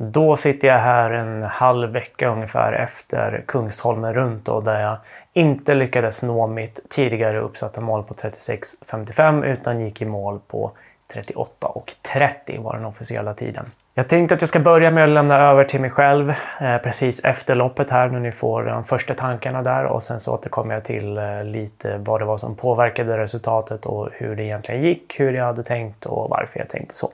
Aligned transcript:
Då 0.00 0.36
sitter 0.36 0.68
jag 0.68 0.78
här 0.78 1.10
en 1.10 1.42
halv 1.42 1.90
vecka 1.90 2.28
ungefär 2.28 2.72
efter 2.72 3.44
Kungsholmen 3.46 4.12
runt 4.12 4.44
då, 4.44 4.60
där 4.60 4.80
jag 4.80 4.96
inte 5.32 5.74
lyckades 5.74 6.22
nå 6.22 6.46
mitt 6.46 6.80
tidigare 6.90 7.40
uppsatta 7.40 7.80
mål 7.80 8.02
på 8.02 8.14
36.55 8.14 9.44
utan 9.44 9.80
gick 9.80 10.02
i 10.02 10.04
mål 10.04 10.40
på 10.48 10.72
38.30 11.14 12.62
var 12.62 12.74
den 12.74 12.84
officiella 12.84 13.34
tiden. 13.34 13.70
Jag 13.94 14.08
tänkte 14.08 14.34
att 14.34 14.42
jag 14.42 14.48
ska 14.48 14.60
börja 14.60 14.90
med 14.90 15.04
att 15.04 15.10
lämna 15.10 15.36
över 15.38 15.64
till 15.64 15.80
mig 15.80 15.90
själv 15.90 16.30
eh, 16.60 16.78
precis 16.78 17.24
efter 17.24 17.54
loppet 17.54 17.90
här 17.90 18.08
när 18.08 18.20
ni 18.20 18.32
får 18.32 18.64
de 18.64 18.84
första 18.84 19.14
tankarna 19.14 19.62
där 19.62 19.84
och 19.84 20.02
sen 20.02 20.20
så 20.20 20.34
återkommer 20.34 20.74
jag 20.74 20.84
till 20.84 21.18
eh, 21.18 21.44
lite 21.44 21.96
vad 21.98 22.20
det 22.20 22.24
var 22.24 22.38
som 22.38 22.56
påverkade 22.56 23.18
resultatet 23.18 23.86
och 23.86 24.08
hur 24.12 24.36
det 24.36 24.42
egentligen 24.42 24.82
gick, 24.82 25.20
hur 25.20 25.32
jag 25.32 25.44
hade 25.44 25.62
tänkt 25.62 26.06
och 26.06 26.30
varför 26.30 26.58
jag 26.58 26.68
tänkte 26.68 26.94
så. 26.94 27.10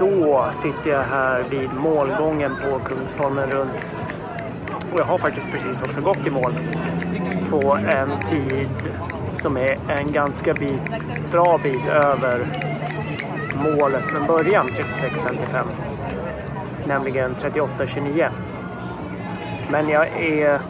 Då 0.00 0.48
sitter 0.50 0.90
jag 0.90 1.02
här 1.02 1.44
vid 1.50 1.72
målgången 1.74 2.56
på 2.56 2.78
Kungsholmen 2.78 3.50
runt 3.50 3.94
och 4.92 5.00
jag 5.00 5.04
har 5.04 5.18
faktiskt 5.18 5.50
precis 5.50 5.82
också 5.82 6.00
gått 6.00 6.26
i 6.26 6.30
mål 6.30 6.52
på 7.50 7.72
en 7.74 8.28
tid 8.28 8.92
som 9.32 9.56
är 9.56 9.78
en 9.90 10.12
ganska 10.12 10.54
bit, 10.54 10.82
bra 11.32 11.58
bit 11.58 11.86
över 11.86 12.46
målet 13.54 14.04
från 14.04 14.26
början, 14.26 14.66
36.55. 14.66 15.66
Nämligen 16.86 17.34
38.29. 17.34 18.30
Men 19.70 19.88
jag 19.88 20.06
är 20.06 20.60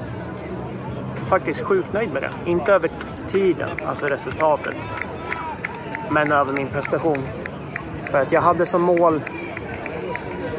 faktiskt 1.27 1.61
sjukt 1.61 1.93
nöjd 1.93 2.13
med 2.13 2.23
det. 2.23 2.51
Inte 2.51 2.73
över 2.73 2.91
tiden, 3.29 3.71
alltså 3.87 4.07
resultatet. 4.07 4.77
Men 6.11 6.33
över 6.33 6.53
min 6.53 6.69
prestation. 6.69 7.19
För 8.11 8.19
att 8.19 8.33
jag 8.33 8.41
hade 8.41 8.67
som 8.67 8.83
mål 8.83 9.23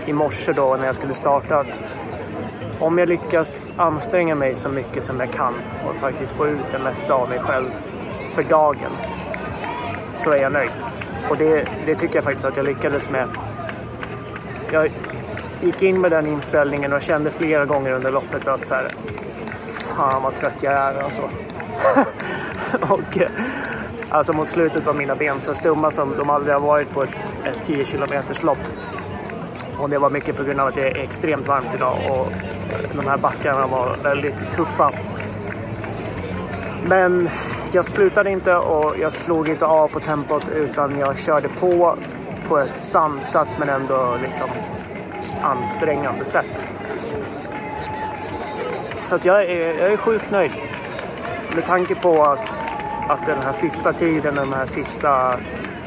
i 0.05 0.13
morse 0.13 0.53
då 0.53 0.75
när 0.75 0.85
jag 0.85 0.95
skulle 0.95 1.13
starta 1.13 1.57
att 1.57 1.79
om 2.79 2.97
jag 2.97 3.09
lyckas 3.09 3.73
anstränga 3.77 4.35
mig 4.35 4.55
så 4.55 4.69
mycket 4.69 5.03
som 5.03 5.19
jag 5.19 5.33
kan 5.33 5.53
och 5.89 5.95
faktiskt 5.95 6.31
få 6.31 6.47
ut 6.47 6.71
det 6.71 6.79
mesta 6.79 7.13
av 7.13 7.29
mig 7.29 7.39
själv 7.39 7.69
för 8.33 8.43
dagen 8.43 8.91
så 10.15 10.31
är 10.31 10.41
jag 10.41 10.51
nöjd. 10.51 10.71
Och 11.29 11.37
det, 11.37 11.67
det 11.85 11.95
tycker 11.95 12.15
jag 12.15 12.23
faktiskt 12.23 12.45
att 12.45 12.57
jag 12.57 12.65
lyckades 12.65 13.09
med. 13.09 13.27
Jag 14.71 14.91
gick 15.61 15.81
in 15.81 16.01
med 16.01 16.11
den 16.11 16.27
inställningen 16.27 16.93
och 16.93 17.01
kände 17.01 17.31
flera 17.31 17.65
gånger 17.65 17.91
under 17.91 18.11
loppet 18.11 18.47
att 18.47 18.65
så 18.65 18.75
här, 18.75 18.87
fan 19.97 20.23
vad 20.23 20.35
trött 20.35 20.63
jag 20.63 20.73
är 20.73 21.03
alltså. 21.03 21.21
och 22.81 23.17
alltså 24.11 24.33
mot 24.33 24.49
slutet 24.49 24.85
var 24.85 24.93
mina 24.93 25.15
ben 25.15 25.39
så 25.39 25.53
stumma 25.53 25.91
som 25.91 26.17
de 26.17 26.29
aldrig 26.29 26.55
har 26.55 26.61
varit 26.61 26.89
på 26.89 27.03
ett, 27.03 27.27
ett 27.43 27.65
10 27.65 27.85
km 27.85 28.23
lopp. 28.43 28.57
Och 29.77 29.89
det 29.89 29.97
var 29.97 30.09
mycket 30.09 30.37
på 30.37 30.43
grund 30.43 30.59
av 30.59 30.67
att 30.67 30.75
det 30.75 30.87
är 30.87 30.97
extremt 30.97 31.47
varmt 31.47 31.73
idag 31.73 31.97
och 32.09 32.27
de 32.95 33.07
här 33.07 33.17
backarna 33.17 33.67
var 33.67 33.97
väldigt 34.03 34.51
tuffa. 34.51 34.91
Men 36.85 37.29
jag 37.71 37.85
slutade 37.85 38.31
inte 38.31 38.55
och 38.55 38.99
jag 38.99 39.13
slog 39.13 39.49
inte 39.49 39.65
av 39.65 39.87
på 39.87 39.99
tempot 39.99 40.49
utan 40.49 40.99
jag 40.99 41.17
körde 41.17 41.49
på 41.49 41.97
på 42.47 42.59
ett 42.59 42.79
sansat 42.79 43.59
men 43.59 43.69
ändå 43.69 44.17
liksom 44.21 44.49
ansträngande 45.41 46.25
sätt. 46.25 46.67
Så 49.01 49.15
att 49.15 49.25
jag, 49.25 49.43
är, 49.43 49.79
jag 49.79 49.93
är 49.93 49.97
sjukt 49.97 50.31
nöjd. 50.31 50.51
Med 51.55 51.65
tanke 51.65 51.95
på 51.95 52.23
att, 52.23 52.70
att 53.11 53.25
den 53.25 53.41
här 53.41 53.51
sista 53.51 53.93
tiden, 53.93 54.35
de 54.35 54.53
här 54.53 54.65
sista 54.65 55.39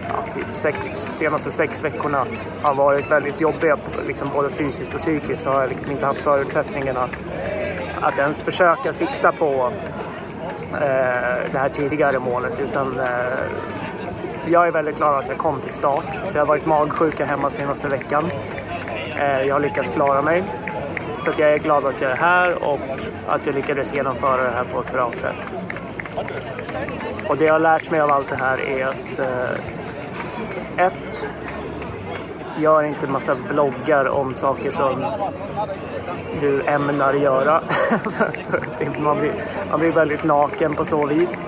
ja, 0.09 0.25
typ 0.35 0.47
sex, 0.53 0.87
senaste 1.19 1.51
sex 1.51 1.85
veckorna 1.85 2.27
har 2.63 2.75
varit 2.75 3.11
väldigt 3.11 3.41
jobbiga, 3.41 3.79
liksom 4.07 4.29
både 4.35 4.51
fysiskt 4.51 4.95
och 4.95 5.01
psykiskt, 5.01 5.43
så 5.43 5.51
har 5.51 5.61
jag 5.61 5.71
liksom 5.71 5.91
inte 5.91 6.07
haft 6.07 6.21
förutsättningen 6.21 6.97
att, 6.97 7.25
att 8.01 8.19
ens 8.19 8.43
försöka 8.43 8.93
sikta 8.93 9.33
på 9.33 9.73
eh, 10.73 11.53
det 11.53 11.59
här 11.59 11.69
tidigare 11.69 12.19
målet. 12.19 12.61
Utan 12.61 13.01
eh, 13.01 13.07
jag 14.47 14.67
är 14.67 14.73
väldigt 14.73 14.97
glad 14.97 15.19
att 15.19 15.29
jag 15.29 15.39
kom 15.39 15.61
till 15.61 15.73
start. 15.73 16.19
Jag 16.33 16.41
har 16.41 16.47
varit 16.47 16.67
magsjuka 16.67 17.25
hemma 17.25 17.51
senaste 17.51 17.89
veckan. 17.89 18.31
Eh, 19.19 19.43
jag 19.43 19.55
har 19.55 19.61
lyckats 19.61 19.91
klara 19.91 20.23
mig. 20.23 20.45
Så 21.19 21.31
att 21.31 21.39
jag 21.39 21.53
är 21.53 21.59
glad 21.59 21.87
att 21.87 22.01
jag 22.01 22.11
är 22.11 22.17
här 22.17 22.69
och 22.69 22.81
att 23.29 23.47
jag 23.47 23.55
lyckades 23.55 23.95
genomföra 23.95 24.43
det 24.43 24.51
här 24.51 24.65
på 24.65 24.81
ett 24.81 24.93
bra 24.93 25.13
sätt. 25.13 25.55
Och 27.29 27.37
det 27.37 27.45
jag 27.45 27.53
har 27.53 27.61
lärt 27.61 27.91
mig 27.91 28.01
av 28.01 28.11
allt 28.11 28.29
det 28.29 28.37
här 28.37 28.61
är 28.61 28.87
att 28.87 29.19
eh, 29.19 30.87
ett, 30.87 31.29
Gör 32.59 32.83
inte 32.83 33.07
massa 33.07 33.35
vloggar 33.35 34.09
om 34.09 34.35
saker 34.35 34.71
som 34.71 35.05
du 36.41 36.63
ämnar 36.63 37.15
göra. 37.15 37.63
Typ 38.79 38.99
man, 38.99 39.21
blir, 39.21 39.45
man 39.71 39.81
blir 39.81 39.93
väldigt 39.93 40.25
naken 40.25 40.75
på 40.75 40.85
så 40.85 41.07
vis. 41.07 41.45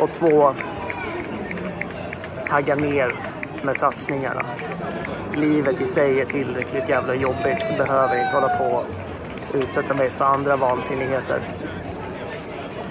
Och 0.00 0.10
två, 0.12 0.54
tagga 2.46 2.74
ner 2.74 3.14
med 3.62 3.76
satsningarna. 3.76 4.42
Livet 5.34 5.80
i 5.80 5.86
sig 5.86 6.20
är 6.20 6.24
tillräckligt 6.24 6.88
jävla 6.88 7.14
jobbigt 7.14 7.64
så 7.64 7.72
behöver 7.72 8.14
jag 8.14 8.24
inte 8.24 8.36
hålla 8.36 8.56
på 8.56 8.64
och 8.64 8.86
utsätta 9.54 9.94
mig 9.94 10.10
för 10.10 10.24
andra 10.24 10.56
vansinnigheter. 10.56 11.40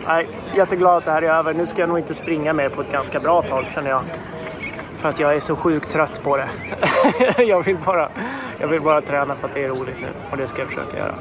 Nej, 0.07 0.27
jätteglad 0.55 0.97
att 0.97 1.05
det 1.05 1.11
här 1.11 1.21
är 1.21 1.29
över. 1.29 1.53
Nu 1.53 1.65
ska 1.65 1.81
jag 1.81 1.89
nog 1.89 1.99
inte 1.99 2.13
springa 2.13 2.53
mer 2.53 2.69
på 2.69 2.81
ett 2.81 2.91
ganska 2.91 3.19
bra 3.19 3.41
tag 3.41 3.63
känner 3.63 3.89
jag. 3.89 4.03
För 4.95 5.09
att 5.09 5.19
jag 5.19 5.35
är 5.35 5.39
så 5.39 5.55
sjukt 5.55 5.91
trött 5.91 6.23
på 6.23 6.37
det. 6.37 6.49
jag, 7.43 7.65
vill 7.65 7.77
bara, 7.85 8.09
jag 8.59 8.67
vill 8.67 8.81
bara 8.81 9.01
träna 9.01 9.35
för 9.35 9.47
att 9.47 9.53
det 9.53 9.63
är 9.63 9.69
roligt 9.69 10.01
nu 10.01 10.07
och 10.31 10.37
det 10.37 10.47
ska 10.47 10.61
jag 10.61 10.67
försöka 10.67 10.97
göra. 10.97 11.15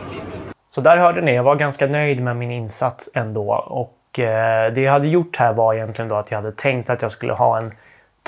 Så 0.69 0.81
där 0.81 0.97
hörde 0.97 1.21
ni, 1.21 1.35
jag 1.35 1.43
var 1.43 1.57
ganska 1.57 1.87
nöjd 1.87 2.23
med 2.23 2.37
min 2.37 2.51
insats 2.51 3.11
ändå. 3.15 3.53
Och 3.53 4.19
eh, 4.19 4.73
det 4.73 4.81
jag 4.81 4.93
hade 4.93 5.09
gjort 5.09 5.37
här 5.37 5.53
var 5.53 5.75
egentligen 5.75 6.09
då 6.09 6.15
att 6.15 6.31
jag 6.31 6.39
hade 6.39 6.53
tänkt 6.53 6.91
att 6.91 7.03
jag 7.03 7.11
skulle 7.11 7.33
ha 7.33 7.59
en 7.59 7.73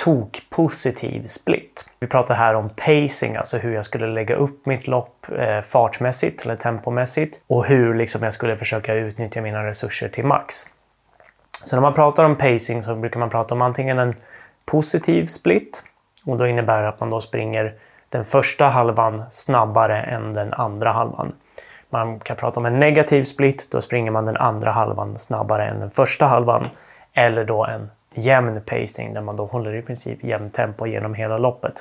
tokpositiv 0.05 1.27
split. 1.27 1.91
Vi 2.01 2.07
pratar 2.07 2.35
här 2.35 2.55
om 2.55 2.69
pacing, 2.69 3.37
alltså 3.37 3.59
hur 3.59 3.75
jag 3.75 3.85
skulle 3.85 4.07
lägga 4.07 4.35
upp 4.35 4.67
mitt 4.67 4.87
lopp 4.87 5.27
eh, 5.39 5.61
fartmässigt 5.61 6.45
eller 6.45 6.57
tempomässigt 6.57 7.41
och 7.47 7.65
hur 7.65 7.95
liksom, 7.95 8.23
jag 8.23 8.33
skulle 8.33 8.57
försöka 8.57 8.95
utnyttja 8.95 9.41
mina 9.41 9.67
resurser 9.67 10.09
till 10.09 10.25
max. 10.25 10.55
Så 11.65 11.77
när 11.77 11.81
man 11.81 11.95
pratar 11.95 12.25
om 12.25 12.37
pacing 12.37 12.83
så 12.83 12.95
brukar 12.95 13.21
man 13.21 13.31
prata 13.31 13.55
om 13.55 13.63
antingen 13.63 13.99
en 13.99 14.15
positiv 14.65 15.27
split 15.27 15.85
och 16.25 16.37
då 16.37 16.47
innebär 16.47 16.83
det 16.83 16.89
att 16.89 17.01
man 17.01 17.11
då 17.11 17.21
springer 17.21 17.75
den 18.09 18.25
första 18.25 18.69
halvan 18.69 19.23
snabbare 19.31 20.03
än 20.03 20.35
den 20.35 20.55
andra 20.55 20.93
halvan. 20.93 21.33
Man 21.91 22.21
kan 22.21 22.37
prata 22.37 22.61
om 22.61 22.67
en 22.67 22.79
negativ 22.79 23.25
split, 23.25 23.69
då 23.71 23.81
springer 23.81 24.11
man 24.11 24.27
den 24.27 24.37
andra 24.37 24.71
halvan 24.71 25.19
snabbare 25.19 25.69
än 25.69 25.81
den 25.81 25.91
första 25.91 26.27
halvan. 26.27 26.69
Eller 27.13 27.45
då 27.45 27.65
en 27.67 27.91
jämn 28.15 28.61
pacing 28.67 29.15
där 29.15 29.21
man 29.21 29.37
då 29.37 29.47
håller 29.47 29.75
i 29.75 29.83
princip 29.83 30.25
jämn 30.25 30.51
tempo 30.51 30.87
genom 30.87 31.15
hela 31.15 31.39
loppet. 31.39 31.75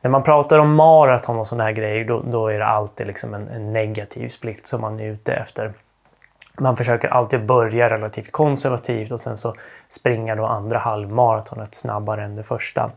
När 0.00 0.10
man 0.10 0.22
pratar 0.22 0.58
om 0.58 0.74
maraton 0.74 1.38
och 1.38 1.46
sådana 1.46 1.64
här 1.64 1.72
grejer 1.72 2.04
då, 2.04 2.22
då, 2.22 2.48
är 2.48 2.58
det 2.58 2.66
alltid 2.66 3.06
liksom 3.06 3.34
en, 3.34 3.48
en 3.48 3.72
negativ 3.72 4.28
split 4.28 4.66
som 4.66 4.80
man 4.80 5.00
är 5.00 5.04
ute 5.04 5.34
efter 5.34 5.72
man 6.60 6.76
försöker 6.76 7.08
alltid 7.08 7.46
börja 7.46 7.90
relativt 7.90 8.32
konservativt 8.32 9.10
och 9.10 9.20
sen 9.20 9.36
så 9.36 9.54
springa 9.88 10.34
då 10.34 10.46
andra 10.46 10.78
halvmaratonet 10.78 11.74
snabbare 11.74 12.24
än 12.24 12.36
det 12.36 12.42
första. 12.42 12.90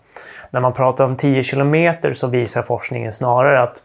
När 0.52 0.60
man 0.60 0.74
pratar 0.74 1.06
om 1.06 1.16
10 1.16 1.44
kilometer 1.44 2.14
så 2.14 2.28
visar 2.28 2.62
forskningen 2.62 3.14
snarare 3.14 3.62
att 3.64 3.84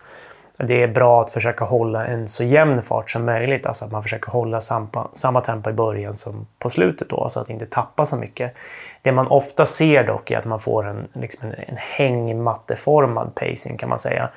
det 0.56 0.82
är 0.82 0.88
bra 0.88 1.22
att 1.22 1.30
försöka 1.30 1.64
hålla 1.64 2.06
en 2.06 2.28
så 2.28 2.44
jämn 2.44 2.82
fart 2.82 3.10
som 3.10 3.24
möjligt. 3.24 3.66
Alltså 3.66 3.84
att 3.84 3.92
man 3.92 4.02
försöker 4.02 4.30
hålla 4.30 4.60
samma, 4.60 5.08
samma 5.12 5.40
tempo 5.40 5.70
i 5.70 5.72
början 5.72 6.12
som 6.12 6.46
på 6.58 6.70
slutet 6.70 7.08
då, 7.08 7.28
så 7.28 7.40
att 7.40 7.50
inte 7.50 7.66
tappa 7.66 8.06
så 8.06 8.16
mycket. 8.16 8.54
Det 9.02 9.12
man 9.12 9.26
ofta 9.26 9.66
ser 9.66 10.04
dock 10.04 10.30
är 10.30 10.38
att 10.38 10.44
man 10.44 10.60
får 10.60 10.86
en, 10.86 11.08
liksom 11.12 11.48
en, 11.48 11.54
en 11.54 11.76
hängmatteformad 11.76 13.34
pacing 13.34 13.76
kan 13.76 13.88
man 13.88 13.98
säga. 13.98 14.28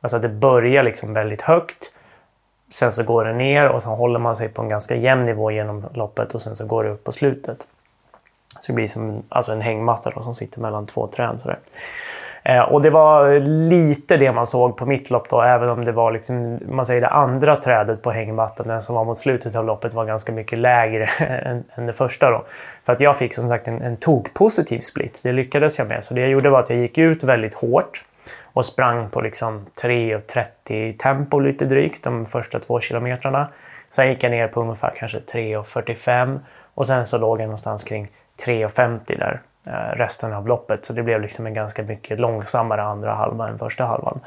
Alltså 0.00 0.16
att 0.16 0.22
det 0.22 0.28
börjar 0.28 0.82
liksom 0.82 1.12
väldigt 1.12 1.42
högt 1.42 1.92
Sen 2.68 2.92
så 2.92 3.02
går 3.02 3.24
det 3.24 3.32
ner 3.32 3.68
och 3.68 3.82
så 3.82 3.90
håller 3.90 4.18
man 4.18 4.36
sig 4.36 4.48
på 4.48 4.62
en 4.62 4.68
ganska 4.68 4.96
jämn 4.96 5.26
nivå 5.26 5.50
genom 5.50 5.84
loppet 5.94 6.34
och 6.34 6.42
sen 6.42 6.56
så 6.56 6.66
går 6.66 6.84
det 6.84 6.90
upp 6.90 7.04
på 7.04 7.12
slutet. 7.12 7.66
Så 8.60 8.72
det 8.72 8.76
blir 8.76 8.86
som 8.86 9.22
alltså 9.28 9.52
en 9.52 9.60
hängmatta 9.60 10.10
då, 10.10 10.22
som 10.22 10.34
sitter 10.34 10.60
mellan 10.60 10.86
två 10.86 11.06
träd. 11.06 11.40
Sådär. 11.40 11.58
Eh, 12.48 12.60
och 12.60 12.82
det 12.82 12.90
var 12.90 13.40
lite 13.68 14.16
det 14.16 14.32
man 14.32 14.46
såg 14.46 14.76
på 14.76 14.86
mitt 14.86 15.10
lopp 15.10 15.28
då, 15.28 15.42
även 15.42 15.68
om 15.68 15.84
det 15.84 15.92
var 15.92 16.12
liksom, 16.12 16.58
man 16.68 16.86
säger 16.86 17.00
det 17.00 17.08
andra 17.08 17.56
trädet 17.56 18.02
på 18.02 18.10
hängmattan, 18.10 18.68
den 18.68 18.82
som 18.82 18.94
var 18.94 19.04
mot 19.04 19.18
slutet 19.18 19.56
av 19.56 19.64
loppet, 19.64 19.94
var 19.94 20.04
ganska 20.04 20.32
mycket 20.32 20.58
lägre 20.58 21.06
än, 21.26 21.64
än 21.74 21.86
det 21.86 21.92
första. 21.92 22.30
Då. 22.30 22.44
För 22.84 22.92
att 22.92 23.00
jag 23.00 23.18
fick 23.18 23.34
som 23.34 23.48
sagt 23.48 23.68
en, 23.68 23.82
en 23.82 23.96
tok-positiv 23.96 24.80
split, 24.80 25.20
det 25.22 25.32
lyckades 25.32 25.78
jag 25.78 25.88
med. 25.88 26.04
Så 26.04 26.14
det 26.14 26.20
jag 26.20 26.30
gjorde 26.30 26.50
var 26.50 26.60
att 26.60 26.70
jag 26.70 26.78
gick 26.78 26.98
ut 26.98 27.24
väldigt 27.24 27.54
hårt 27.54 28.04
och 28.42 28.64
sprang 28.64 29.10
på 29.10 29.20
liksom 29.20 29.66
3.30 29.82 30.96
tempo 30.96 31.38
lite 31.38 31.64
drygt 31.64 32.04
de 32.04 32.26
första 32.26 32.58
två 32.58 32.80
kilometrarna. 32.80 33.48
Sen 33.88 34.08
gick 34.08 34.22
jag 34.22 34.30
ner 34.30 34.48
på 34.48 34.60
ungefär 34.60 34.92
kanske 34.98 35.18
3.45 35.18 36.38
och 36.74 36.86
sen 36.86 37.06
så 37.06 37.18
låg 37.18 37.40
jag 37.40 37.44
någonstans 37.44 37.84
kring 37.84 38.08
3.50 38.44 39.18
där 39.18 39.40
Eh, 39.66 39.96
resten 39.96 40.32
av 40.32 40.48
loppet. 40.48 40.84
Så 40.84 40.92
det 40.92 41.02
blev 41.02 41.20
liksom 41.20 41.46
en 41.46 41.54
ganska 41.54 41.82
mycket 41.82 42.20
långsammare 42.20 42.82
andra 42.82 43.14
halva 43.14 43.48
än 43.48 43.58
första 43.58 43.84
halvan. 43.84 44.20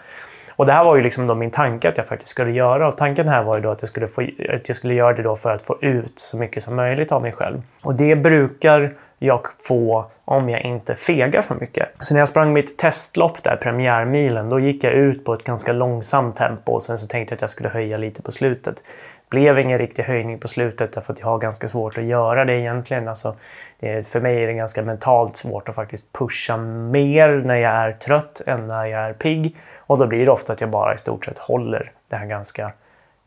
Och 0.55 0.65
det 0.65 0.73
här 0.73 0.83
var 0.83 0.95
ju 0.95 1.01
liksom 1.01 1.27
då 1.27 1.35
min 1.35 1.51
tanke 1.51 1.89
att 1.89 1.97
jag 1.97 2.07
faktiskt 2.07 2.31
skulle 2.31 2.51
göra. 2.51 2.87
Och 2.87 2.97
tanken 2.97 3.27
här 3.27 3.43
var 3.43 3.55
ju 3.55 3.61
då 3.61 3.71
att 3.71 3.81
jag 3.81 3.89
skulle, 3.89 4.07
få, 4.07 4.21
att 4.21 4.69
jag 4.69 4.75
skulle 4.75 4.93
göra 4.93 5.13
det 5.13 5.23
då 5.23 5.35
för 5.35 5.51
att 5.51 5.61
få 5.61 5.77
ut 5.81 6.19
så 6.19 6.37
mycket 6.37 6.63
som 6.63 6.75
möjligt 6.75 7.11
av 7.11 7.21
mig 7.21 7.31
själv. 7.31 7.61
Och 7.83 7.95
det 7.95 8.15
brukar 8.15 8.93
jag 9.19 9.41
få 9.67 10.05
om 10.25 10.49
jag 10.49 10.61
inte 10.61 10.95
fegar 10.95 11.41
för 11.41 11.55
mycket. 11.55 11.89
Så 11.99 12.13
när 12.13 12.21
jag 12.21 12.27
sprang 12.27 12.53
mitt 12.53 12.77
testlopp 12.77 13.43
där, 13.43 13.55
premiärmilen, 13.55 14.49
då 14.49 14.59
gick 14.59 14.83
jag 14.83 14.93
ut 14.93 15.25
på 15.25 15.33
ett 15.33 15.43
ganska 15.43 15.73
långsamt 15.73 16.35
tempo 16.35 16.71
och 16.71 16.83
sen 16.83 16.99
så 16.99 17.07
tänkte 17.07 17.33
jag 17.33 17.37
att 17.37 17.41
jag 17.41 17.49
skulle 17.49 17.69
höja 17.69 17.97
lite 17.97 18.21
på 18.21 18.31
slutet. 18.31 18.83
Blev 19.29 19.59
ingen 19.59 19.77
riktig 19.77 20.03
höjning 20.03 20.39
på 20.39 20.47
slutet 20.47 20.93
därför 20.93 21.13
att 21.13 21.19
jag 21.19 21.27
har 21.27 21.39
ganska 21.39 21.67
svårt 21.67 21.97
att 21.97 22.03
göra 22.03 22.45
det 22.45 22.53
egentligen. 22.53 23.07
Alltså, 23.07 23.35
det, 23.79 24.07
för 24.07 24.19
mig 24.21 24.43
är 24.43 24.47
det 24.47 24.53
ganska 24.53 24.81
mentalt 24.81 25.37
svårt 25.37 25.69
att 25.69 25.75
faktiskt 25.75 26.13
pusha 26.13 26.57
mer 26.57 27.29
när 27.29 27.55
jag 27.55 27.73
är 27.73 27.91
trött 27.91 28.41
än 28.45 28.67
när 28.67 28.85
jag 28.85 29.01
är 29.01 29.13
pigg. 29.13 29.55
Och 29.77 29.97
då 29.97 30.07
blir 30.07 30.25
det 30.25 30.31
ofta 30.31 30.53
att 30.53 30.61
jag 30.61 30.69
bara 30.69 30.93
i 30.93 30.97
stort 30.97 31.25
sett 31.25 31.37
håller 31.37 31.91
det 32.07 32.15
här 32.15 32.25
ganska 32.25 32.71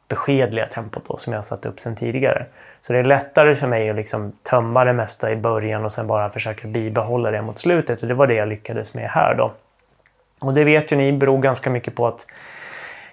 beskedliga 0.08 0.66
tempot 0.66 1.04
då, 1.08 1.16
som 1.16 1.32
jag 1.32 1.44
satt 1.44 1.66
upp 1.66 1.80
sen 1.80 1.96
tidigare. 1.96 2.46
Så 2.80 2.92
det 2.92 2.98
är 2.98 3.04
lättare 3.04 3.54
för 3.54 3.66
mig 3.66 3.90
att 3.90 3.96
liksom 3.96 4.32
tömma 4.42 4.84
det 4.84 4.92
mesta 4.92 5.32
i 5.32 5.36
början 5.36 5.84
och 5.84 5.92
sen 5.92 6.06
bara 6.06 6.30
försöka 6.30 6.68
bibehålla 6.68 7.30
det 7.30 7.42
mot 7.42 7.58
slutet. 7.58 8.02
Och 8.02 8.08
det 8.08 8.14
var 8.14 8.26
det 8.26 8.34
jag 8.34 8.48
lyckades 8.48 8.94
med 8.94 9.10
här 9.10 9.34
då. 9.34 9.52
Och 10.40 10.54
det 10.54 10.64
vet 10.64 10.92
ju 10.92 10.96
ni 10.96 11.12
beror 11.12 11.38
ganska 11.38 11.70
mycket 11.70 11.94
på 11.94 12.06
att 12.06 12.26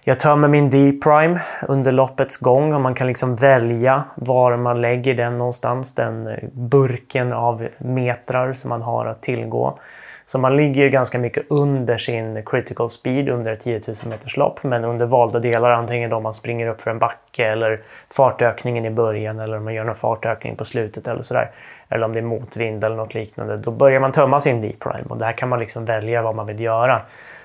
jag 0.03 0.19
tömmer 0.19 0.47
min 0.47 0.69
D-prime 0.69 1.41
under 1.67 1.91
loppets 1.91 2.37
gång 2.37 2.73
och 2.73 2.81
man 2.81 2.95
kan 2.95 3.07
liksom 3.07 3.35
välja 3.35 4.03
var 4.15 4.57
man 4.57 4.81
lägger 4.81 5.13
den 5.13 5.37
någonstans. 5.37 5.95
Den 5.95 6.27
eh, 6.27 6.37
burken 6.51 7.33
av 7.33 7.67
metrar 7.77 8.53
som 8.53 8.69
man 8.69 8.81
har 8.81 9.05
att 9.05 9.21
tillgå. 9.21 9.79
Så 10.25 10.39
man 10.39 10.57
ligger 10.57 10.83
ju 10.83 10.89
ganska 10.89 11.19
mycket 11.19 11.45
under 11.49 11.97
sin 11.97 12.43
critical 12.45 12.89
speed 12.89 13.29
under 13.29 13.51
ett 13.51 13.59
10 13.59 13.81
000 13.87 13.95
meters 14.05 14.37
lopp. 14.37 14.63
Men 14.63 14.85
under 14.85 15.05
valda 15.05 15.39
delar, 15.39 15.71
antingen 15.71 16.09
då 16.09 16.19
man 16.19 16.33
springer 16.33 16.67
upp 16.67 16.81
för 16.81 16.91
en 16.91 16.99
backe 16.99 17.45
eller 17.45 17.81
fartökningen 18.13 18.85
i 18.85 18.89
början 18.89 19.39
eller 19.39 19.57
om 19.57 19.63
man 19.63 19.73
gör 19.73 19.83
någon 19.83 19.95
fartökning 19.95 20.55
på 20.55 20.65
slutet 20.65 21.07
eller 21.07 21.21
sådär. 21.21 21.51
Eller 21.89 22.05
om 22.05 22.13
det 22.13 22.19
är 22.19 22.23
motvind 22.23 22.83
eller 22.83 22.95
något 22.95 23.13
liknande. 23.13 23.57
Då 23.57 23.71
börjar 23.71 23.99
man 23.99 24.11
tömma 24.11 24.39
sin 24.39 24.61
D-prime 24.61 25.05
och 25.09 25.17
där 25.17 25.31
kan 25.31 25.49
man 25.49 25.59
liksom 25.59 25.85
välja 25.85 26.21
vad 26.21 26.35
man 26.35 26.47
vill 26.47 26.59
göra. 26.59 27.01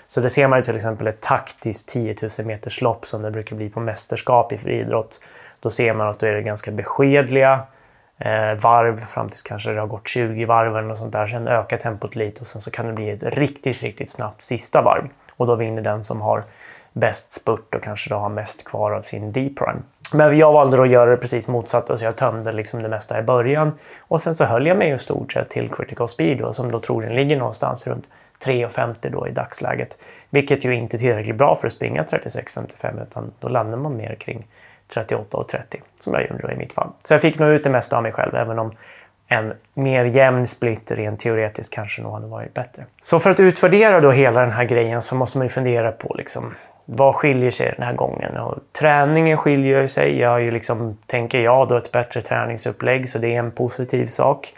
Så 0.06 0.20
det 0.20 0.30
ser 0.30 0.48
man 0.48 0.58
ju 0.58 0.62
till 0.62 0.76
exempel 0.76 1.06
ett 1.06 1.20
taktiskt 1.20 1.88
10 1.88 2.16
000 2.38 2.46
meters 2.46 2.80
lopp 2.80 3.06
som 3.06 3.22
det 3.22 3.30
brukar 3.30 3.56
bli 3.56 3.70
på 3.70 3.80
mästerskap 3.80 4.52
i 4.52 4.58
friidrott. 4.58 5.20
Då 5.60 5.70
ser 5.70 5.94
man 5.94 6.08
att 6.08 6.18
då 6.18 6.26
är 6.26 6.32
det 6.32 6.42
ganska 6.42 6.70
beskedliga 6.70 7.62
eh, 8.18 8.54
varv 8.62 8.96
fram 8.96 9.28
tills 9.28 9.42
kanske 9.42 9.70
det 9.70 9.80
har 9.80 9.86
gått 9.86 10.08
20 10.08 10.44
varv 10.44 10.76
eller 10.76 10.88
något 10.88 10.98
sånt 10.98 11.12
där. 11.12 11.26
Sen 11.26 11.48
ökar 11.48 11.76
tempot 11.76 12.16
lite 12.16 12.40
och 12.40 12.46
sen 12.46 12.60
så 12.60 12.70
kan 12.70 12.86
det 12.86 12.92
bli 12.92 13.10
ett 13.10 13.22
riktigt, 13.22 13.82
riktigt 13.82 14.10
snabbt 14.10 14.42
sista 14.42 14.82
varv. 14.82 15.08
Och 15.36 15.46
då 15.46 15.54
vinner 15.54 15.82
den 15.82 16.04
som 16.04 16.20
har 16.20 16.44
bäst 16.92 17.32
spurt 17.32 17.74
och 17.74 17.82
kanske 17.82 18.10
då 18.10 18.16
har 18.16 18.28
mest 18.28 18.64
kvar 18.64 18.92
av 18.92 19.02
sin 19.02 19.32
D-prime. 19.32 19.80
Men 20.12 20.38
jag 20.38 20.52
valde 20.52 20.82
att 20.82 20.88
göra 20.88 21.10
det 21.10 21.16
precis 21.16 21.48
motsatt, 21.48 21.98
så 21.98 22.04
jag 22.04 22.16
tömde 22.16 22.52
liksom 22.52 22.82
det 22.82 22.88
mesta 22.88 23.18
i 23.18 23.22
början. 23.22 23.72
Och 23.98 24.22
sen 24.22 24.34
så 24.34 24.44
höll 24.44 24.66
jag 24.66 24.76
mig 24.76 24.90
i 24.90 24.98
stort 24.98 25.32
sett 25.32 25.50
till 25.50 25.70
critical 25.70 26.08
speed 26.08 26.38
då, 26.38 26.52
som 26.52 26.70
då 26.70 26.80
troligen 26.80 27.14
ligger 27.14 27.36
någonstans 27.36 27.86
runt 27.86 28.04
3,50 28.44 29.10
då 29.10 29.28
i 29.28 29.30
dagsläget. 29.30 29.98
Vilket 30.30 30.64
ju 30.64 30.74
inte 30.74 30.96
är 30.96 30.98
tillräckligt 30.98 31.36
bra 31.36 31.54
för 31.54 31.66
att 31.66 31.72
springa 31.72 32.02
36,55 32.02 33.02
utan 33.02 33.32
då 33.40 33.48
landar 33.48 33.78
man 33.78 33.96
mer 33.96 34.14
kring 34.14 34.46
38.30 34.94 35.76
som 35.98 36.14
jag 36.14 36.22
gjorde 36.22 36.42
då 36.42 36.50
i 36.50 36.56
mitt 36.56 36.72
fall. 36.72 36.88
Så 37.04 37.14
jag 37.14 37.20
fick 37.20 37.38
nog 37.38 37.48
ut 37.48 37.64
det 37.64 37.70
mesta 37.70 37.96
av 37.96 38.02
mig 38.02 38.12
själv 38.12 38.34
även 38.34 38.58
om 38.58 38.72
en 39.28 39.52
mer 39.74 40.04
jämn 40.04 40.46
split 40.46 40.90
rent 40.90 41.20
teoretiskt 41.20 41.74
kanske 41.74 42.02
nog 42.02 42.12
hade 42.12 42.26
varit 42.26 42.54
bättre. 42.54 42.84
Så 43.02 43.18
för 43.18 43.30
att 43.30 43.40
utvärdera 43.40 44.00
då 44.00 44.10
hela 44.10 44.40
den 44.40 44.52
här 44.52 44.64
grejen 44.64 45.02
så 45.02 45.14
måste 45.14 45.38
man 45.38 45.44
ju 45.44 45.48
fundera 45.48 45.92
på 45.92 46.14
liksom, 46.18 46.54
vad 46.84 47.14
skiljer 47.14 47.50
sig 47.50 47.74
den 47.76 47.86
här 47.86 47.94
gången? 47.94 48.36
Och 48.36 48.58
träningen 48.72 49.36
skiljer 49.36 49.86
sig. 49.86 50.18
Jag 50.18 50.30
har 50.30 50.38
ju 50.38 50.50
liksom, 50.50 50.98
tänker 51.06 51.40
jag, 51.40 51.68
då 51.68 51.76
ett 51.76 51.92
bättre 51.92 52.22
träningsupplägg 52.22 53.08
så 53.08 53.18
det 53.18 53.34
är 53.34 53.38
en 53.38 53.50
positiv 53.50 54.06
sak. 54.06 54.54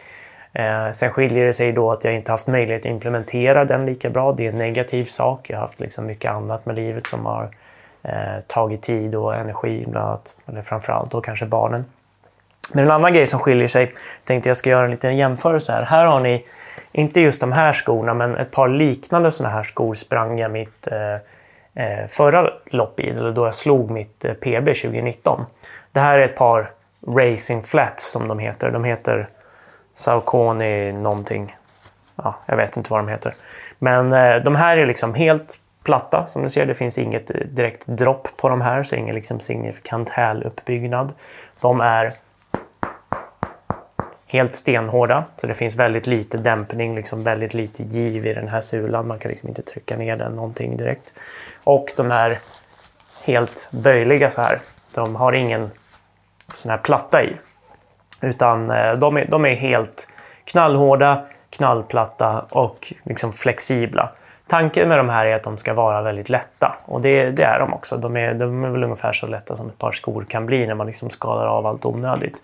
Eh, 0.58 0.90
sen 0.90 1.10
skiljer 1.10 1.46
det 1.46 1.52
sig 1.52 1.72
då 1.72 1.92
att 1.92 2.04
jag 2.04 2.14
inte 2.14 2.30
haft 2.30 2.46
möjlighet 2.46 2.82
att 2.82 2.90
implementera 2.90 3.64
den 3.64 3.86
lika 3.86 4.10
bra. 4.10 4.32
Det 4.32 4.46
är 4.46 4.48
en 4.48 4.58
negativ 4.58 5.04
sak. 5.04 5.50
Jag 5.50 5.56
har 5.56 5.62
haft 5.62 5.80
liksom 5.80 6.06
mycket 6.06 6.32
annat 6.32 6.66
med 6.66 6.76
livet 6.76 7.06
som 7.06 7.26
har 7.26 7.48
eh, 8.02 8.40
tagit 8.46 8.82
tid 8.82 9.14
och 9.14 9.34
energi, 9.34 9.84
bland 9.88 10.06
annat, 10.06 10.36
eller 10.46 10.62
framförallt 10.62 11.10
då 11.10 11.20
kanske 11.20 11.46
barnen. 11.46 11.84
Men 12.72 12.84
en 12.84 12.90
annan 12.90 13.12
grej 13.12 13.26
som 13.26 13.40
skiljer 13.40 13.68
sig, 13.68 13.92
tänkte 14.24 14.50
jag 14.50 14.56
ska 14.56 14.70
göra 14.70 14.84
en 14.84 14.90
liten 14.90 15.16
jämförelse 15.16 15.72
här. 15.72 15.82
Här 15.82 16.06
har 16.06 16.20
ni, 16.20 16.44
inte 16.92 17.20
just 17.20 17.40
de 17.40 17.52
här 17.52 17.72
skorna, 17.72 18.14
men 18.14 18.36
ett 18.36 18.50
par 18.50 18.68
liknande 18.68 19.30
sådana 19.30 19.54
här 19.54 19.62
skor 19.62 19.94
sprang 19.94 20.38
jag 20.38 20.50
mitt 20.50 20.88
eh, 20.92 21.14
eh, 21.84 22.06
förra 22.08 22.50
lopp 22.66 23.00
i, 23.00 23.10
eller 23.10 23.32
då 23.32 23.44
jag 23.44 23.54
slog 23.54 23.90
mitt 23.90 24.24
eh, 24.24 24.32
PB 24.32 24.66
2019. 24.66 25.44
Det 25.92 26.00
här 26.00 26.18
är 26.18 26.24
ett 26.24 26.36
par 26.36 26.70
Racing 27.06 27.62
Flats 27.62 28.12
som 28.12 28.28
de 28.28 28.38
heter. 28.38 28.70
De 28.70 28.84
heter 28.84 29.28
Saucony 29.96 30.92
någonting. 30.92 31.56
Ja, 32.16 32.34
jag 32.46 32.56
vet 32.56 32.76
inte 32.76 32.90
vad 32.92 33.00
de 33.00 33.08
heter. 33.08 33.34
Men 33.78 34.12
eh, 34.12 34.36
de 34.36 34.54
här 34.54 34.76
är 34.76 34.86
liksom 34.86 35.14
helt 35.14 35.58
platta 35.82 36.26
som 36.26 36.42
ni 36.42 36.50
ser. 36.50 36.66
Det 36.66 36.74
finns 36.74 36.98
inget 36.98 37.30
eh, 37.30 37.40
direkt 37.40 37.86
dropp 37.86 38.28
på 38.36 38.48
de 38.48 38.60
här, 38.60 38.82
så 38.82 38.96
ingen 38.96 39.14
liksom 39.14 39.40
signifikant 39.40 40.08
häluppbyggnad. 40.08 41.12
De 41.60 41.80
är 41.80 42.12
helt 44.26 44.54
stenhårda, 44.54 45.24
så 45.36 45.46
det 45.46 45.54
finns 45.54 45.76
väldigt 45.76 46.06
lite 46.06 46.38
dämpning, 46.38 46.94
liksom 46.94 47.22
väldigt 47.22 47.54
lite 47.54 47.82
giv 47.82 48.26
i 48.26 48.34
den 48.34 48.48
här 48.48 48.60
sulan. 48.60 49.06
Man 49.06 49.18
kan 49.18 49.30
liksom 49.30 49.48
inte 49.48 49.62
trycka 49.62 49.96
ner 49.96 50.16
den 50.16 50.32
någonting 50.32 50.76
direkt. 50.76 51.14
Och 51.64 51.92
de 51.96 52.10
är 52.10 52.38
helt 53.24 53.68
böjliga 53.70 54.30
så 54.30 54.42
här. 54.42 54.60
De 54.94 55.16
har 55.16 55.32
ingen 55.32 55.70
sån 56.54 56.70
här 56.70 56.78
platta 56.78 57.22
i. 57.24 57.36
Utan 58.20 58.70
eh, 58.70 58.92
de 58.92 59.16
är, 59.16 59.26
de 59.26 59.44
är 59.44 59.54
helt 59.54 60.08
knallhårda, 60.44 61.24
knallplatta 61.50 62.40
och 62.50 62.92
liksom 63.04 63.32
flexibla. 63.32 64.10
Tanken 64.48 64.88
med 64.88 64.98
de 64.98 65.08
här 65.08 65.26
är 65.26 65.36
att 65.36 65.42
de 65.42 65.58
ska 65.58 65.74
vara 65.74 66.02
väldigt 66.02 66.28
lätta 66.28 66.76
och 66.84 67.00
det, 67.00 67.30
det 67.30 67.42
är 67.42 67.58
de 67.58 67.74
också. 67.74 67.96
De 67.96 68.16
är, 68.16 68.34
de 68.34 68.64
är 68.64 68.68
väl 68.68 68.84
ungefär 68.84 69.12
så 69.12 69.26
lätta 69.26 69.56
som 69.56 69.68
ett 69.68 69.78
par 69.78 69.92
skor 69.92 70.24
kan 70.28 70.46
bli 70.46 70.66
när 70.66 70.74
man 70.74 70.86
liksom 70.86 71.10
skalar 71.10 71.46
av 71.46 71.66
allt 71.66 71.84
onödigt. 71.84 72.42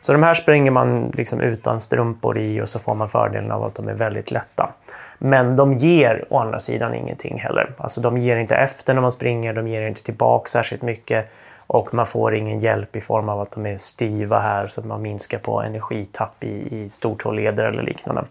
Så 0.00 0.12
de 0.12 0.22
här 0.22 0.34
springer 0.34 0.70
man 0.70 1.12
liksom 1.14 1.40
utan 1.40 1.80
strumpor 1.80 2.38
i 2.38 2.60
och 2.60 2.68
så 2.68 2.78
får 2.78 2.94
man 2.94 3.08
fördelen 3.08 3.50
av 3.50 3.64
att 3.64 3.74
de 3.74 3.88
är 3.88 3.94
väldigt 3.94 4.30
lätta. 4.30 4.70
Men 5.18 5.56
de 5.56 5.74
ger 5.74 6.24
å 6.30 6.38
andra 6.38 6.58
sidan 6.58 6.94
ingenting 6.94 7.40
heller. 7.40 7.70
Alltså 7.78 8.00
de 8.00 8.18
ger 8.18 8.36
inte 8.36 8.56
efter 8.56 8.94
när 8.94 9.00
man 9.00 9.12
springer, 9.12 9.52
de 9.52 9.68
ger 9.68 9.86
inte 9.86 10.02
tillbaka 10.02 10.46
särskilt 10.48 10.82
mycket. 10.82 11.30
Och 11.68 11.94
man 11.94 12.06
får 12.06 12.34
ingen 12.34 12.60
hjälp 12.60 12.96
i 12.96 13.00
form 13.00 13.28
av 13.28 13.40
att 13.40 13.50
de 13.50 13.66
är 13.66 13.76
styva 13.76 14.38
här 14.38 14.66
så 14.68 14.80
att 14.80 14.86
man 14.86 15.02
minskar 15.02 15.38
på 15.38 15.62
energitapp 15.62 16.44
i, 16.44 16.76
i 16.76 16.88
stortåleder 16.88 17.64
eller 17.64 17.82
liknande. 17.82 18.24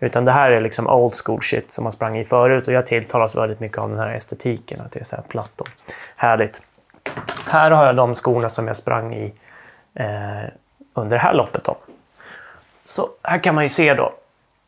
Utan 0.00 0.24
det 0.24 0.32
här 0.32 0.50
är 0.50 0.60
liksom 0.60 0.86
old 0.86 1.14
school 1.24 1.42
shit 1.42 1.72
som 1.72 1.82
man 1.84 1.92
sprang 1.92 2.18
i 2.18 2.24
förut 2.24 2.68
och 2.68 2.74
jag 2.74 2.86
tilltalas 2.86 3.36
väldigt 3.36 3.60
mycket 3.60 3.78
av 3.78 3.88
den 3.90 3.98
här 3.98 4.14
estetiken, 4.14 4.80
att 4.80 4.92
det 4.92 5.00
är 5.00 5.04
så 5.04 5.16
här 5.16 5.22
platt 5.22 5.60
och 5.60 5.68
härligt. 6.16 6.62
Här 7.46 7.70
har 7.70 7.86
jag 7.86 7.96
de 7.96 8.14
skorna 8.14 8.48
som 8.48 8.66
jag 8.66 8.76
sprang 8.76 9.14
i 9.14 9.32
eh, 9.94 10.44
under 10.94 11.16
det 11.16 11.22
här 11.22 11.34
loppet. 11.34 11.64
Då. 11.64 11.76
Så 12.84 13.08
här 13.22 13.38
kan 13.38 13.54
man 13.54 13.64
ju 13.64 13.68
se 13.68 13.94
då 13.94 14.12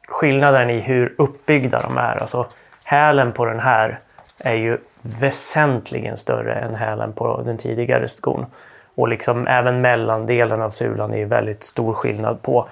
skillnaden 0.08 0.70
i 0.70 0.80
hur 0.80 1.14
uppbyggda 1.18 1.80
de 1.80 1.98
är. 1.98 2.16
Alltså 2.16 2.46
hälen 2.84 3.32
på 3.32 3.44
den 3.44 3.60
här 3.60 4.00
är 4.38 4.54
ju 4.54 4.78
väsentligen 5.04 6.16
större 6.16 6.54
än 6.54 6.75
hälen 6.75 7.12
på 7.12 7.42
den 7.44 7.56
tidigare 7.56 8.08
skon. 8.08 8.46
Och 8.94 9.08
liksom 9.08 9.46
även 9.46 9.80
mellandelen 9.80 10.62
av 10.62 10.70
sulan 10.70 11.14
är 11.14 11.26
väldigt 11.26 11.64
stor 11.64 11.92
skillnad 11.92 12.42
på. 12.42 12.68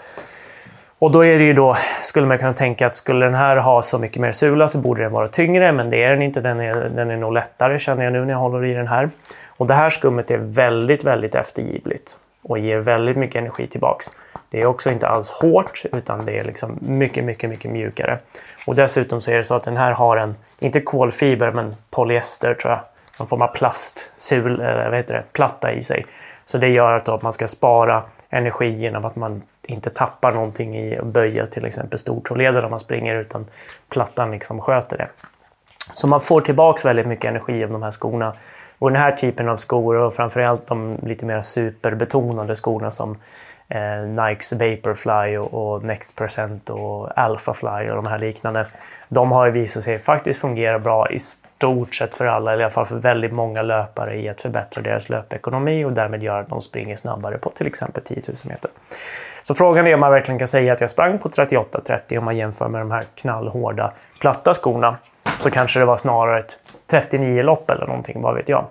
Och 0.99 1.11
då 1.11 1.25
är 1.25 1.39
det 1.39 1.45
ju 1.45 1.53
då, 1.53 1.77
skulle 2.03 2.27
man 2.27 2.39
kunna 2.39 2.53
tänka 2.53 2.87
att 2.87 2.95
skulle 2.95 3.27
den 3.27 3.35
här 3.35 3.57
ha 3.57 3.83
så 3.83 3.99
mycket 3.99 4.23
mer 4.23 4.33
sula 4.33 4.69
så 4.69 4.79
borde 4.79 5.03
den 5.03 5.13
vara 5.13 5.29
tyngre, 5.29 5.73
men 5.73 5.91
det 5.91 6.05
är 6.05 6.11
den 6.11 6.23
inte. 6.23 6.41
Den 6.41 6.61
är, 6.61 6.75
den 6.75 7.11
är 7.11 7.17
nog 7.17 7.33
lättare 7.33 7.79
känner 7.79 8.05
jag 8.05 8.13
nu 8.13 8.25
när 8.25 8.33
jag 8.33 8.39
håller 8.39 8.65
i 8.65 8.75
den 8.75 8.89
här. 8.89 9.11
Och 9.47 9.67
det 9.67 9.75
här 9.75 9.91
skummet 9.91 10.31
är 10.31 10.39
väldigt, 10.39 11.05
väldigt 11.05 11.35
eftergivligt 11.35 12.19
och 12.43 12.59
ger 12.59 12.79
väldigt 12.79 13.17
mycket 13.17 13.37
energi 13.37 13.67
tillbaks. 13.67 14.11
Det 14.53 14.61
är 14.61 14.67
också 14.67 14.91
inte 14.91 15.09
alls 15.09 15.31
hårt 15.31 15.83
utan 15.93 16.27
det 16.27 16.39
är 16.39 16.45
liksom 16.45 16.79
mycket, 16.81 17.25
mycket, 17.25 17.51
mycket 17.51 17.71
mjukare. 17.71 18.19
Och 18.67 18.75
dessutom 18.75 19.21
så 19.21 19.31
är 19.31 19.37
det 19.37 19.45
så 19.45 19.55
att 19.55 19.63
den 19.63 19.77
här 19.77 19.93
har 19.93 20.17
en, 20.17 20.35
inte 20.59 20.81
kolfiber, 20.81 21.51
men 21.51 21.77
polyester 21.91 22.55
tror 22.55 22.73
jag. 22.73 22.81
Någon 23.19 23.29
form 23.29 23.43
av 23.43 23.49
plastsul, 23.49 24.61
eller 24.61 24.89
vad 24.89 24.97
heter 24.97 25.15
det, 25.15 25.25
platta 25.33 25.73
i 25.73 25.83
sig. 25.83 26.07
Så 26.45 26.59
det 26.59 26.69
gör 26.69 26.93
att 26.93 27.23
man 27.23 27.33
ska 27.33 27.49
spara 27.49 28.03
energi 28.31 28.71
genom 28.71 29.05
att 29.05 29.17
man 29.17 29.43
inte 29.67 29.91
tappar 29.91 30.33
någonting 30.33 30.77
i 30.77 30.99
att 30.99 31.07
böja 31.07 31.47
till 31.47 31.65
exempel 31.65 31.99
stortåleder 31.99 32.63
när 32.63 32.69
man 32.69 32.81
springer 32.81 33.15
utan 33.15 33.47
plattan 33.89 34.31
liksom 34.31 34.61
sköter 34.61 34.97
det. 34.97 35.09
Så 35.95 36.07
man 36.07 36.21
får 36.21 36.41
tillbaks 36.41 36.85
väldigt 36.85 37.07
mycket 37.07 37.25
energi 37.25 37.65
av 37.65 37.71
de 37.71 37.83
här 37.83 37.91
skorna 37.91 38.35
Och 38.79 38.91
den 38.91 39.01
här 39.01 39.13
typen 39.13 39.49
av 39.49 39.57
skor 39.57 39.95
och 39.97 40.15
framförallt 40.15 40.67
de 40.67 40.99
lite 41.03 41.27
mer 41.27 41.43
superbetonade 41.43 42.55
skorna 42.55 42.91
som 42.91 43.17
eh, 43.75 44.27
Nikes 44.27 44.53
Vaporfly 44.53 45.37
och, 45.37 45.75
och 45.75 45.85
Next 45.85 46.17
Percent 46.17 46.71
och 46.71 47.19
Alphafly 47.19 47.91
och 47.91 47.97
de 47.97 48.07
här 48.07 48.19
liknande. 48.19 48.67
De 49.09 49.33
har 49.33 49.47
ju 49.47 49.53
visat 49.53 49.83
sig 49.83 49.99
faktiskt 49.99 50.41
fungera 50.41 50.79
bra 50.79 51.11
i 51.11 51.19
stort 51.19 51.95
sett 51.95 52.15
för 52.15 52.27
alla, 52.27 52.53
eller 52.53 52.61
i 52.61 52.65
alla 52.65 52.71
fall 52.71 52.87
för 52.87 52.97
väldigt 52.97 53.33
många 53.33 53.63
löpare 53.63 54.21
i 54.21 54.29
att 54.29 54.41
förbättra 54.41 54.83
deras 54.83 55.09
löpekonomi 55.09 55.85
och 55.85 55.93
därmed 55.93 56.23
göra 56.23 56.41
att 56.41 56.49
de 56.49 56.63
springer 56.63 56.97
snabbare 56.97 57.39
på 57.39 57.51
till 57.51 57.67
exempel 57.67 58.03
10 58.03 58.23
000 58.29 58.37
meter. 58.45 58.71
Så 59.43 59.55
frågan 59.55 59.87
är 59.87 59.95
om 59.95 60.01
man 60.01 60.11
verkligen 60.11 60.39
kan 60.39 60.49
säga 60.49 60.73
att 60.73 60.81
jag 60.81 60.91
sprang 60.91 61.19
på 61.19 61.29
38-30 61.29 62.19
om 62.19 62.25
man 62.25 62.37
jämför 62.37 62.69
med 62.69 62.81
de 62.81 62.91
här 62.91 63.05
knallhårda 63.15 63.93
platta 64.21 64.55
skorna. 64.55 64.97
Så 65.39 65.51
kanske 65.51 65.81
det 65.81 65.87
var 65.87 65.97
snarare 65.97 66.39
ett 66.39 66.59
39-lopp 66.91 67.71
eller 67.71 67.87
någonting, 67.87 68.23
vad 68.23 68.35
vet 68.35 68.49
jag. 68.49 68.65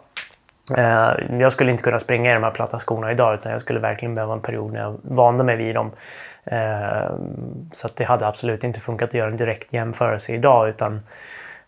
Eh, 0.78 1.40
jag 1.40 1.52
skulle 1.52 1.72
inte 1.72 1.84
kunna 1.84 2.00
springa 2.00 2.32
i 2.32 2.34
de 2.34 2.44
här 2.44 2.52
platta 2.52 2.80
skorna 2.80 3.12
idag 3.12 3.34
utan 3.34 3.52
jag 3.52 3.62
skulle 3.62 3.80
verkligen 3.80 4.16
behöva 4.16 4.34
en 4.34 4.42
period 4.42 4.74
när 4.74 4.80
jag 4.80 4.98
vande 5.04 5.44
mig 5.44 5.56
vid 5.56 5.76
dem. 5.76 5.92
Eh, 6.44 7.12
så 7.72 7.90
det 7.96 8.04
hade 8.04 8.28
absolut 8.28 8.64
inte 8.64 8.80
funkat 8.80 9.10
att 9.10 9.14
göra 9.14 9.28
en 9.28 9.38
direkt 9.38 9.74
jämförelse 9.74 10.34
idag 10.34 10.70
utan 10.70 10.94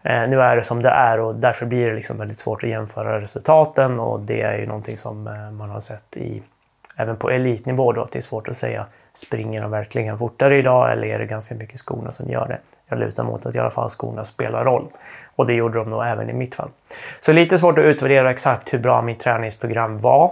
eh, 0.04 0.28
nu 0.28 0.42
är 0.42 0.56
det 0.56 0.64
som 0.64 0.82
det 0.82 0.90
är 0.90 1.20
och 1.20 1.36
därför 1.36 1.66
blir 1.66 1.90
det 1.90 1.96
liksom 1.96 2.18
väldigt 2.18 2.40
svårt 2.40 2.64
att 2.64 2.70
jämföra 2.70 3.22
resultaten 3.22 4.00
och 4.00 4.20
det 4.20 4.42
är 4.42 4.58
ju 4.58 4.66
någonting 4.66 4.98
som 4.98 5.28
eh, 5.28 5.52
man 5.52 5.70
har 5.70 5.80
sett 5.80 6.18
i 6.18 6.42
även 6.96 7.16
på 7.16 7.30
elitnivå 7.30 7.92
då, 7.92 8.02
att 8.02 8.12
det 8.12 8.20
är 8.20 8.22
svårt 8.22 8.48
att 8.48 8.58
säga 8.58 8.86
springer 9.14 9.62
de 9.62 9.72
verkligen 9.72 10.18
fortare 10.18 10.58
idag 10.58 10.92
eller 10.92 11.08
är 11.08 11.20
det 11.20 11.26
ganska 11.26 11.56
mycket 11.56 11.80
skorna 11.80 12.12
som 12.12 12.30
gör 12.30 12.48
det? 12.48 12.60
Jag 12.90 13.00
lutar 13.00 13.24
mot 13.24 13.46
att 13.46 13.56
i 13.56 13.60
alla 13.60 13.70
fall 13.70 13.90
skorna 13.90 14.24
spelar 14.24 14.66
roll. 14.66 14.88
Och 15.36 15.48
det 15.48 15.54
gjorde 15.54 15.80
de 15.80 15.90
nog 15.90 16.06
även 16.06 16.30
i 16.30 16.34
mitt 16.34 16.56
fall. 16.56 16.70
Så 17.20 17.34
lite 17.34 17.58
svårt 17.58 17.80
att 17.80 17.86
utvärdera 17.86 18.32
exakt 18.32 18.74
hur 18.74 18.80
bra 18.80 19.02
mitt 19.02 19.20
träningsprogram 19.20 19.98
var. 19.98 20.32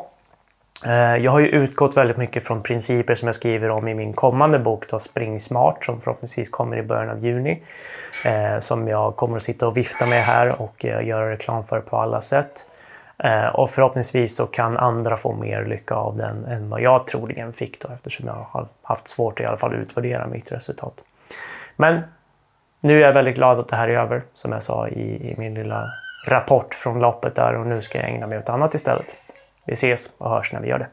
Eh, 0.85 1.17
jag 1.17 1.31
har 1.31 1.39
ju 1.39 1.47
utgått 1.47 1.97
väldigt 1.97 2.17
mycket 2.17 2.43
från 2.43 2.63
principer 2.63 3.15
som 3.15 3.25
jag 3.25 3.35
skriver 3.35 3.69
om 3.69 3.87
i 3.87 3.93
min 3.93 4.13
kommande 4.13 4.59
bok 4.59 4.89
då, 4.89 4.99
Spring 4.99 5.39
Smart 5.39 5.77
som 5.81 6.01
förhoppningsvis 6.01 6.49
kommer 6.49 6.77
i 6.77 6.83
början 6.83 7.09
av 7.09 7.25
juni. 7.25 7.61
Eh, 8.25 8.59
som 8.59 8.87
jag 8.87 9.15
kommer 9.15 9.35
att 9.35 9.43
sitta 9.43 9.67
och 9.67 9.77
vifta 9.77 10.05
med 10.05 10.23
här 10.23 10.61
och 10.61 10.85
eh, 10.85 11.07
göra 11.07 11.31
reklam 11.31 11.63
för 11.63 11.79
på 11.79 11.97
alla 11.97 12.21
sätt. 12.21 12.65
Eh, 13.23 13.47
och 13.47 13.69
förhoppningsvis 13.69 14.35
så 14.35 14.45
kan 14.45 14.77
andra 14.77 15.17
få 15.17 15.33
mer 15.33 15.65
lycka 15.65 15.95
av 15.95 16.17
den 16.17 16.45
än 16.45 16.69
vad 16.69 16.81
jag 16.81 17.07
troligen 17.07 17.53
fick 17.53 17.81
då 17.81 17.89
eftersom 17.93 18.27
jag 18.27 18.45
har 18.49 18.67
haft 18.81 19.07
svårt 19.07 19.39
att 19.39 19.43
i 19.43 19.45
alla 19.45 19.57
fall 19.57 19.73
utvärdera 19.73 20.27
mitt 20.27 20.51
resultat. 20.51 21.03
Men 21.75 22.01
nu 22.81 22.97
är 22.97 23.01
jag 23.01 23.13
väldigt 23.13 23.35
glad 23.35 23.59
att 23.59 23.67
det 23.67 23.75
här 23.75 23.87
är 23.87 23.99
över 23.99 24.21
som 24.33 24.51
jag 24.51 24.63
sa 24.63 24.87
i, 24.87 25.31
i 25.31 25.35
min 25.37 25.53
lilla 25.53 25.87
rapport 26.27 26.73
från 26.73 26.99
loppet 26.99 27.35
där 27.35 27.55
och 27.55 27.67
nu 27.67 27.81
ska 27.81 27.99
jag 27.99 28.09
ägna 28.09 28.27
mig 28.27 28.37
åt 28.37 28.49
annat 28.49 28.73
istället. 28.73 29.15
Vi 29.65 29.73
ses 29.73 30.15
och 30.17 30.29
hörs 30.29 30.53
när 30.53 30.61
vi 30.61 30.67
gör 30.67 30.79
det. 30.79 30.87